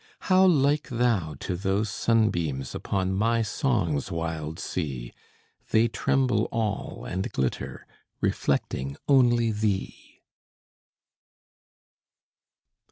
[0.21, 5.13] How like thou to those sunbeams Upon my song's wild sea;
[5.69, 7.85] They tremble all and glitter,
[8.19, 10.21] Reflecting only thee.